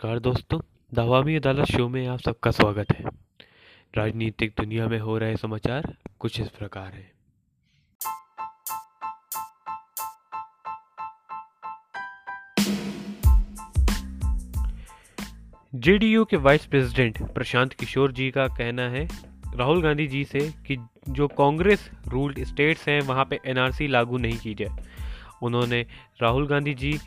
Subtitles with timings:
[0.00, 0.60] नमस्कार दोस्तों,
[0.94, 3.04] दवामी अदालत शो में आप सबका स्वागत है।
[3.96, 7.12] राजनीतिक दुनिया में हो रहे समाचार कुछ इस प्रकार हैं।
[15.74, 19.08] जेडीयू के वाइस प्रेसिडेंट प्रशांत किशोर जी का कहना है,
[19.54, 20.76] राहुल गांधी जी से कि
[21.08, 24.76] जो कांग्रेस रूल्ड स्टेट्स हैं, वहाँ पे एनआरसी लागू नहीं की जाए।
[25.42, 25.86] उन्होंने
[26.22, 26.98] राहुल गांधी जी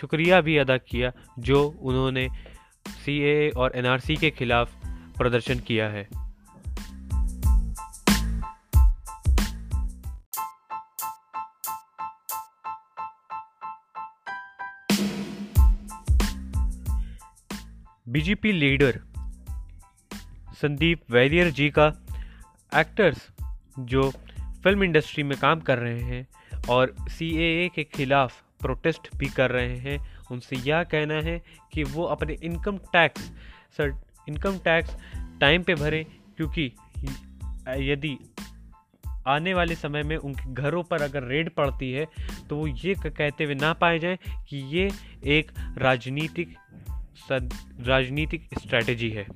[0.00, 2.28] शुक्रिया भी अदा किया, जो उन्होंने
[2.88, 4.74] सी और एनआरसी के खिलाफ
[5.18, 6.08] प्रदर्शन किया है।
[18.08, 19.00] बीजेपी लीडर
[20.62, 21.86] संदीप वैलियर जी का
[22.74, 23.28] एक्टर्स
[23.78, 24.10] जो
[24.64, 26.28] फ़िल्म इंडस्ट्री में काम कर रहे हैं
[26.68, 27.30] और सी
[27.68, 29.98] के खिलाफ प्रोटेस्ट भी कर रहे हैं।
[30.30, 31.40] उनसे यह कहना है
[31.72, 33.30] कि वो अपने income tax
[33.76, 33.94] sir
[34.28, 34.96] income tax
[35.40, 36.04] time पे भरें,
[36.36, 36.72] क्योंकि
[37.82, 38.16] यदि
[39.26, 42.06] आने वाले समय में उनके घरों पर अगर रेड पड़ती है
[42.48, 44.90] तो वो ये कहते हुए ना पाए जाए कि ये
[45.32, 46.54] एक राजनीतिक
[47.30, 49.26] राजनीतिक स्ट्रैटेजी है।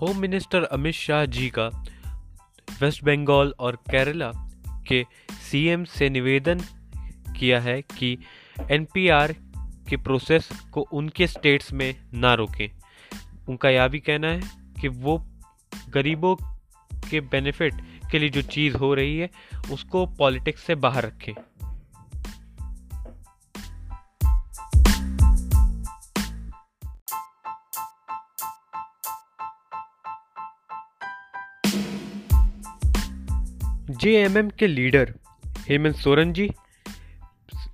[0.00, 1.66] होम मिनिस्टर अमित शाह जी का
[2.82, 4.32] वेस्ट बंगाल और केरला
[4.88, 5.06] के
[5.50, 6.60] सीएम से निवेदन
[7.36, 8.18] किया है कि
[8.70, 12.68] एनपीआर के प्रोसेस को उनके स्टेट्स में ना रोकें।
[13.48, 14.40] उनका यह भी कहना है
[14.80, 15.26] कि वो
[15.88, 16.36] गरीबों
[17.10, 17.74] के बेनिफिट
[18.10, 19.30] के लिए जो चीज़ हो रही है,
[19.72, 21.34] उसको पॉलिटिक्स से बाहर रखें।
[33.90, 35.14] जेएमएम के लीडर
[35.46, 36.50] हेमंत सोरेन जी,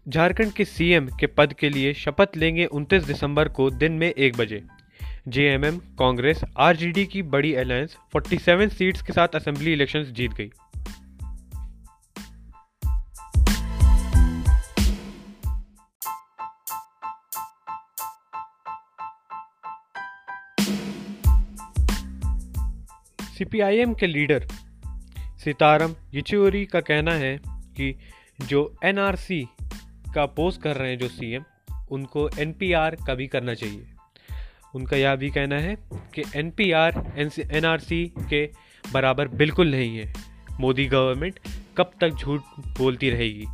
[0.09, 4.37] झारखंड के सीएम के पद के लिए शपथ लेंगे 29 दिसंबर को दिन में एक
[4.37, 4.63] बजे।
[5.29, 10.51] जेएमएम, कांग्रेस, आरजेडी की बड़ी अलायंस 47 सीट्स के साथ असेंबली इलेक्शंस जीत गई।
[23.39, 24.49] सीपीआईएम के लीडर
[25.47, 27.99] सीतारम येचुरी का कहना है कि
[28.47, 29.49] जो एनआरसी
[30.15, 31.45] का पोस्ट कर रहे हैं, जो सीएम
[31.91, 33.87] उनको एनपीआर का भी करना चाहिए।
[34.75, 37.13] उनका यह भी कहना है कि एनपीआर
[37.53, 38.51] एनआरसी के
[38.93, 40.15] बराबर बिल्कुल नहीं है।
[40.61, 41.39] मोदी गवर्नमेंट
[41.77, 43.47] कब तक झूठ बोलती रहेगी?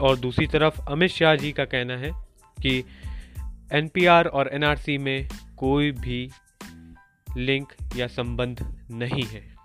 [0.00, 2.10] और दूसरी तरफ़ अमित शाह जी का कहना है
[2.62, 2.84] कि
[3.72, 6.30] एनपीआर और एनआरसी में कोई भी
[7.36, 9.57] लिंक या संबंध नहीं है।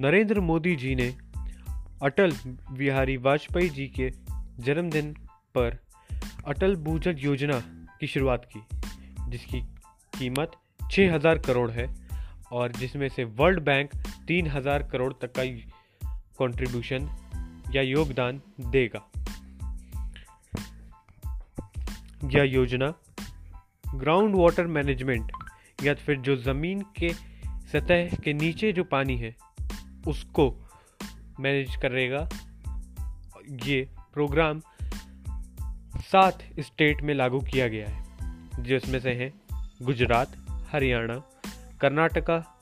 [0.00, 1.14] नरेंद्र मोदी जी ने
[2.02, 2.32] अटल
[2.72, 4.10] बिहारी वाजपेयी जी के
[4.58, 5.12] जन्मदिन
[5.54, 5.78] पर
[6.46, 7.60] अटल भूजल योजना
[8.00, 8.78] की शुरुआत की,
[9.30, 9.60] जिसकी
[10.18, 10.52] कीमत
[10.90, 11.94] 6000 करोड़ है
[12.52, 13.90] और जिसमें से वर्ल्ड बैंक
[14.28, 15.44] 3000 करोड़ तक का
[16.38, 17.08] कंट्रीब्यूशन
[17.74, 19.10] या योगदान देगा।
[22.24, 22.94] यह योजना
[23.94, 25.32] ग्राउंड वाटर मैनेजमेंट
[25.84, 27.12] या फिर जो ज़मीन के
[27.72, 29.49] सतह के नीचे जो पानी है
[30.06, 30.70] उसको
[31.40, 32.28] मैनेज करेगा।
[33.66, 34.62] ये प्रोग्राम
[35.96, 38.04] सात स्टेट में लागू किया गया है
[38.62, 39.40] जिसमें से हैं
[39.82, 40.32] गुजरात
[40.72, 41.22] हरियाणा
[41.80, 42.60] कर्नाटका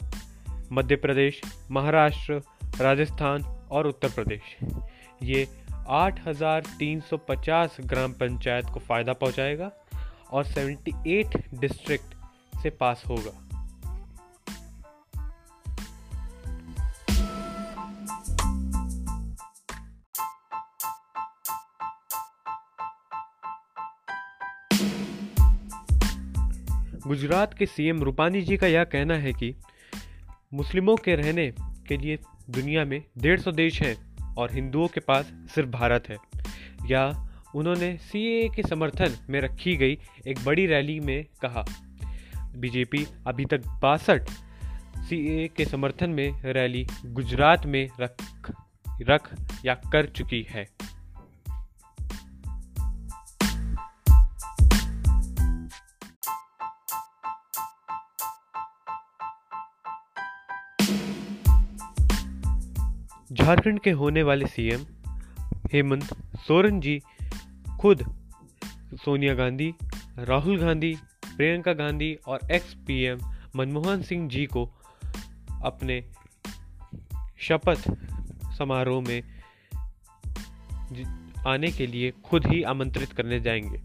[0.72, 1.40] मध्य प्रदेश
[1.70, 2.42] महाराष्ट्र
[2.80, 4.40] राजस्थान और उत्तर प्रदेश।
[5.22, 5.48] ये
[5.88, 9.72] 8,350 ग्राम पंचायत को फ़ायदा पहुंचाएगा
[10.30, 12.14] और 78 डिस्ट्रिक्ट
[12.62, 13.47] से पास होगा।
[27.08, 29.54] गुजरात के सीएम रूपानी जी का यह कहना है कि
[30.54, 32.18] मुस्लिमों के रहने के लिए
[32.50, 36.16] दुनिया में डेढ़ सौ देश हैं और हिंदुओं के पास सिर्फ़ भारत है।
[36.90, 41.64] या उन्होंने सी के समर्थन में रखी गई एक बड़ी रैली में कहा।
[42.56, 44.22] बीजेपी अभी तक बासठ
[44.98, 48.14] सी के समर्थन में रैली गुजरात में रख
[49.02, 49.34] रख
[49.64, 50.68] या कर चुकी है।
[63.38, 64.84] झारखंड के होने वाले सीएम
[65.72, 66.04] हेमंत
[66.36, 67.02] सोरेन जी,
[67.80, 68.16] खुद
[69.04, 69.74] सोनिया गांधी,
[70.18, 70.96] राहुल गांधी,
[71.36, 73.18] प्रियंका गांधी और एक्स पीएम
[73.56, 74.70] मनमोहन सिंह जी को
[75.64, 76.04] अपने
[77.38, 77.94] शपथ
[78.58, 79.22] समारोह में
[81.46, 83.82] आने के लिए खुद ही आमंत्रित करने जाएँगे।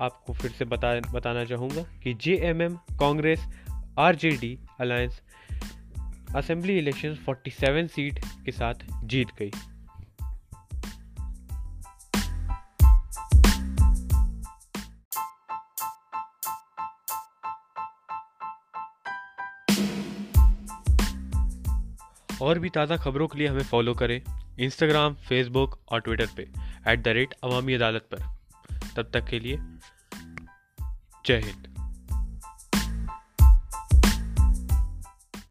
[0.00, 3.46] आपको फिर से बता, बताना चाहूँगा कि जे Congress,
[3.98, 5.22] RJD, alliance
[6.36, 8.74] assembly election 47 seat के साथ
[9.04, 9.50] जीत गई।
[22.42, 24.22] और भी ताज़ा खबरों के लिए हमें फॉलो करें
[24.58, 26.42] इंस्टाग्राम फेसबुक और ट्विटर पे
[26.88, 28.18] at the rate Awami Adalat पर।
[28.96, 29.56] तब तक के लिए
[31.26, 31.69] जय हिंद।